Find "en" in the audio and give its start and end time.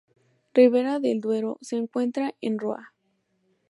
2.41-2.57